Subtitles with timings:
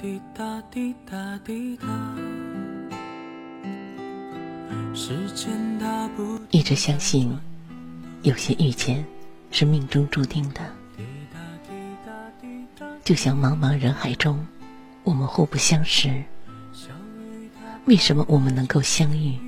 [0.00, 1.86] 滴答滴答滴答。
[4.94, 6.08] 时间大
[6.50, 7.38] 一直相信，
[8.22, 9.04] 有些遇见
[9.50, 10.60] 是命中注定的。
[13.04, 14.42] 就像茫茫人海中，
[15.04, 16.24] 我们互不相识，
[17.84, 19.38] 为什么我们能够相遇、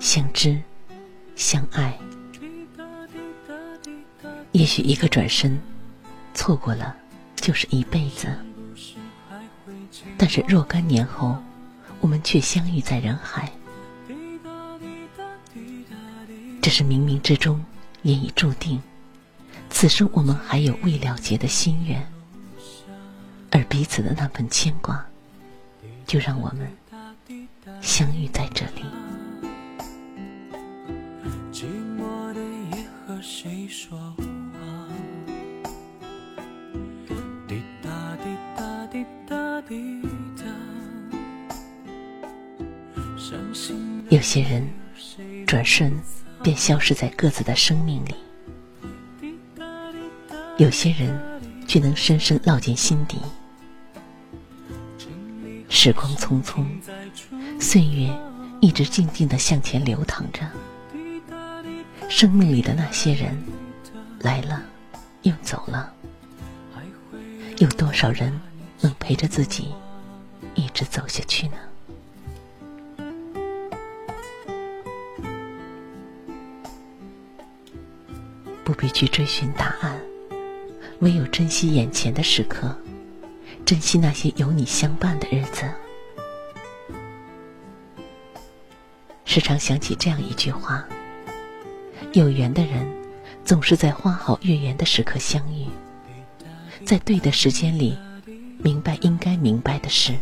[0.00, 0.60] 相知、
[1.36, 1.96] 相爱？
[4.50, 5.60] 也许一个转身，
[6.34, 6.96] 错过了
[7.36, 8.36] 就是一辈子。
[10.16, 11.36] 但是若干年后，
[12.00, 13.50] 我们却相遇在人海。
[16.62, 17.64] 这是冥冥之中
[18.02, 18.80] 也已注定，
[19.70, 22.06] 此生我们还有未了结的心愿，
[23.50, 25.04] 而彼此的那份牵挂，
[26.06, 26.70] 就让我们
[27.80, 28.84] 相遇在这里。
[31.50, 31.64] 寂
[31.98, 32.40] 寞的
[32.76, 33.98] 夜和谁说
[44.10, 44.68] 有些人
[45.46, 45.90] 转瞬。
[46.42, 48.14] 便消失在各自的生命里。
[50.56, 51.20] 有些人
[51.66, 53.18] 却能深深烙进心底。
[55.68, 56.64] 时光匆匆，
[57.60, 58.10] 岁月
[58.58, 60.40] 一直静静的向前流淌着。
[62.08, 63.38] 生命里的那些人，
[64.20, 64.62] 来了
[65.20, 65.92] 又走了。
[67.58, 68.40] 有多少人
[68.80, 69.74] 能陪着自己
[70.54, 71.56] 一直走下去呢？
[78.80, 80.00] 必去追寻答案，
[81.00, 82.74] 唯有珍惜眼前的时刻，
[83.66, 85.70] 珍惜那些有你相伴的日子。
[89.26, 90.82] 时常想起这样一句话：
[92.14, 92.90] 有缘的人，
[93.44, 95.66] 总是在花好月圆的时刻相遇，
[96.86, 97.98] 在对的时间里，
[98.56, 100.14] 明白应该明白的事。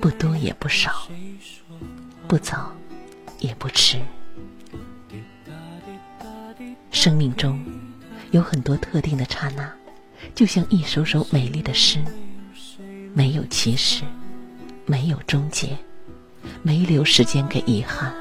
[0.00, 1.08] 不多也不少，
[2.26, 2.72] 不早
[3.38, 3.98] 也不迟。
[7.06, 7.64] 生命中
[8.32, 9.72] 有很多特定的刹那，
[10.34, 12.02] 就像一首首美丽的诗，
[13.14, 14.02] 没有起始，
[14.86, 15.78] 没有终结，
[16.64, 18.12] 没留时间给遗憾。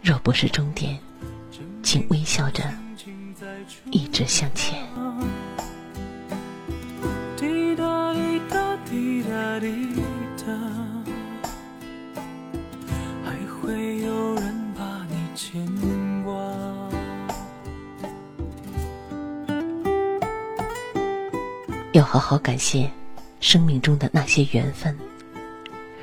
[0.00, 0.96] 若不是终点，
[1.82, 2.62] 请微笑着
[3.90, 4.80] 一直向前。
[21.92, 22.90] 要好好感谢
[23.40, 24.96] 生命中的那些缘分，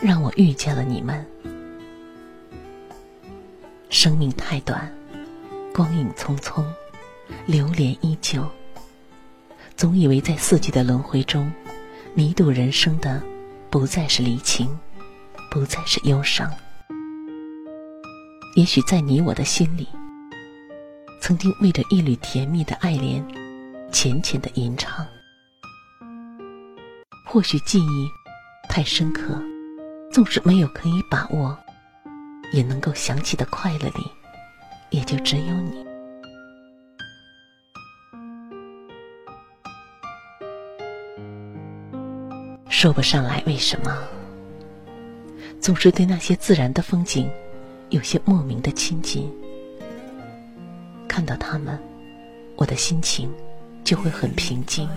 [0.00, 1.24] 让我遇见了你们。
[3.90, 4.90] 生命太短，
[5.74, 6.64] 光影匆匆，
[7.44, 8.42] 流连依旧。
[9.76, 11.52] 总以为在四季的轮回中，
[12.14, 13.22] 弥渡人生的
[13.68, 14.78] 不再是离情，
[15.50, 16.50] 不再是忧伤。
[18.54, 19.86] 也许在你我的心里，
[21.20, 23.22] 曾经为着一缕甜蜜的爱恋，
[23.92, 25.06] 浅浅的吟唱。
[27.36, 28.10] 或许记忆
[28.66, 29.38] 太深刻，
[30.10, 31.54] 纵使没有可以把握，
[32.50, 34.10] 也能够想起的快乐里，
[34.88, 35.84] 也就只有你。
[42.70, 43.94] 说不上来为什么，
[45.60, 47.30] 总是对那些自然的风景，
[47.90, 49.30] 有些莫名的亲近。
[51.06, 51.78] 看到他们，
[52.56, 53.30] 我的心情
[53.84, 54.88] 就会很平静。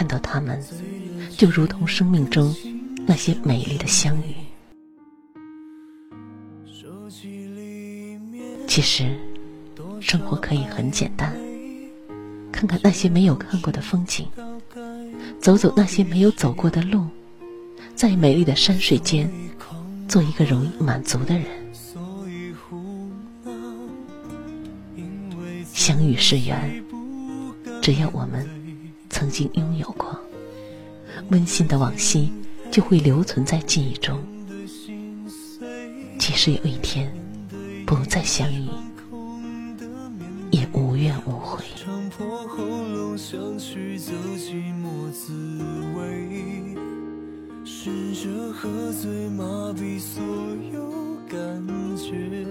[0.00, 0.58] 看到他们，
[1.36, 2.56] 就如同生命中
[3.06, 4.34] 那些美丽的相遇。
[8.66, 9.14] 其实，
[10.00, 11.36] 生活可以很简单，
[12.50, 14.26] 看看那些没有看过的风景，
[15.38, 17.06] 走走那些没有走过的路，
[17.94, 19.30] 在美丽的山水间，
[20.08, 21.44] 做一个容易满足的人。
[25.74, 26.82] 相遇是缘，
[27.82, 28.59] 只要我们。
[29.20, 30.18] 曾经拥有过
[31.28, 32.32] 温馨的往昔，
[32.70, 34.18] 就会留存在记忆中。
[36.18, 37.12] 即使有一天
[37.84, 38.66] 不再相遇，
[40.50, 41.62] 也无怨无悔。
[47.62, 49.44] 试着喝醉麻
[49.76, 50.22] 痹所
[50.72, 50.90] 有
[51.28, 51.38] 感
[51.94, 52.46] 觉，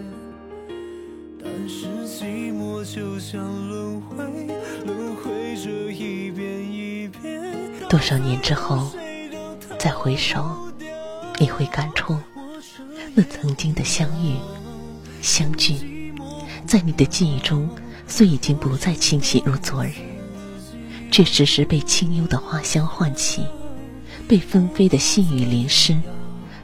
[2.20, 4.18] 寂寞就像轮回，
[4.86, 7.42] 轮回着一遍一遍。
[7.88, 8.92] 多少年之后，
[9.80, 10.54] 再回首，
[11.40, 12.18] 你会感触
[13.16, 14.36] 那曾经的相遇、
[15.22, 16.14] 相聚，
[16.68, 17.70] 在你的记忆中，
[18.06, 19.94] 虽已经不再清晰如昨日，
[21.10, 23.46] 却时时被清幽的花香唤起。
[24.28, 25.98] 被纷飞的细雨淋湿，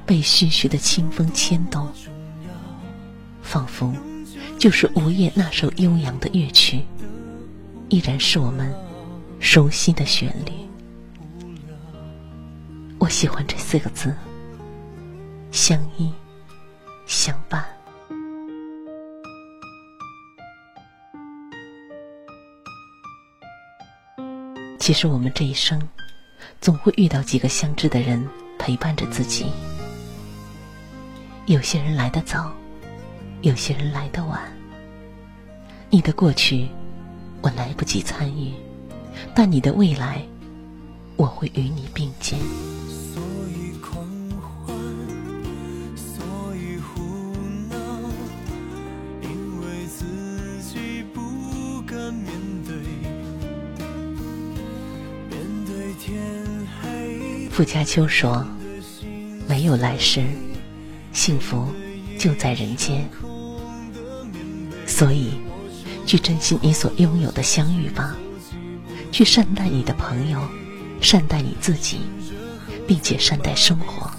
[0.06, 1.88] 被徐徐的清风牵动，
[3.42, 3.94] 仿佛
[4.60, 6.82] 就是午夜那首悠扬的乐曲，
[7.90, 8.74] 依然是我们
[9.40, 10.52] 熟悉的旋律。
[12.98, 14.16] 我喜欢这四个字：
[15.52, 16.12] 相依
[17.06, 17.64] 相伴。
[24.80, 25.82] 其实我们这一生。
[26.62, 29.46] 总会遇到几个相知的人陪伴着自己。
[31.46, 32.52] 有些人来得早，
[33.46, 34.42] 有些人来得晚。
[35.92, 36.68] 你的过去，
[37.44, 38.52] 我来不及参与，
[39.36, 40.20] 但你的未来，
[41.16, 42.40] 我会与你并肩。
[57.52, 58.44] 傅家秋说
[59.48, 60.26] ：“没有来世，
[61.14, 61.68] 幸福
[62.18, 63.08] 就在人间。
[64.96, 65.32] 所以，
[66.06, 68.16] 去珍惜你所拥有的相遇吧，
[69.12, 70.40] 去善待你的朋友，
[71.02, 72.00] 善待你自己，
[72.88, 74.10] 并且善待生活。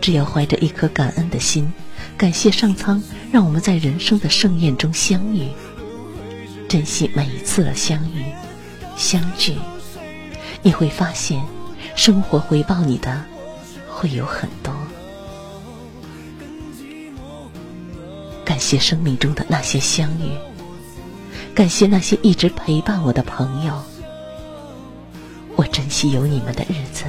[0.00, 1.72] 只要怀着一颗感恩的心，
[2.16, 3.00] 感谢上苍
[3.30, 5.46] 让我们在人生的盛宴中相遇，
[6.68, 8.24] 珍惜每一次的相遇、
[8.96, 9.54] 相聚，
[10.60, 11.40] 你会发现。”
[11.96, 13.24] 生活回报你的
[13.88, 14.74] 会有很多，
[18.60, 20.30] 谢生命中的那些相遇，
[21.54, 23.74] 感谢那些一直陪伴我的朋友，
[25.56, 27.04] 我珍惜有你们的日子，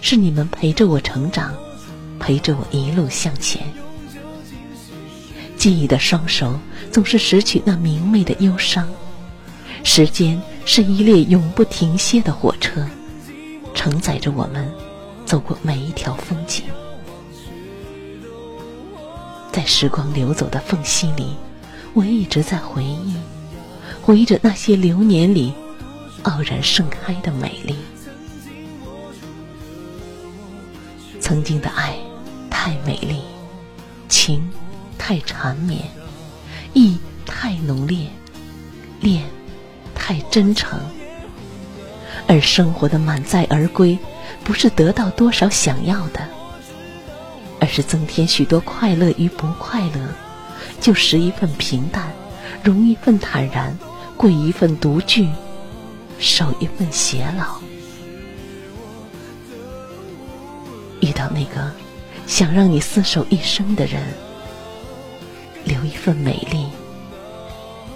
[0.00, 1.52] 是你们陪着我成长，
[2.18, 3.66] 陪着我一路向前。
[5.56, 6.56] 记忆的双手
[6.92, 8.88] 总是拾取那明媚的忧伤，
[9.82, 12.86] 时间是一列永不停歇的火车。
[13.74, 14.68] 承载着我们
[15.24, 16.64] 走过每一条风景，
[19.58, 21.34] 在时光流走的缝隙里，
[21.92, 23.16] 我一直在回忆，
[24.00, 25.52] 回忆着那些流年里
[26.22, 27.74] 傲然盛开的美丽。
[31.20, 31.96] 曾经的爱
[32.48, 33.20] 太美丽，
[34.08, 34.48] 情
[34.96, 35.82] 太缠绵，
[36.72, 36.96] 意
[37.26, 38.06] 太浓烈，
[39.00, 39.24] 恋
[39.92, 40.78] 太真诚。
[42.28, 43.98] 而生活的满载而归，
[44.44, 46.20] 不是得到多少想要的，
[47.68, 50.08] 是增添许多快乐与不快乐，
[50.80, 52.10] 就食一份平淡，
[52.64, 53.76] 容一份坦然，
[54.16, 55.28] 贵一份独具，
[56.18, 57.60] 守一份偕老。
[61.00, 61.70] 遇到那个
[62.26, 64.02] 想让你厮守一生的人，
[65.64, 66.66] 留一份美丽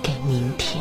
[0.02, 0.80] 给明天。